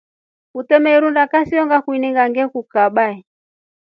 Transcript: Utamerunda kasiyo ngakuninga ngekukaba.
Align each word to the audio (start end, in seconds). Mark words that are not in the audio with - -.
Utamerunda 0.59 1.23
kasiyo 1.31 1.61
ngakuninga 1.67 2.23
ngekukaba. 2.29 3.07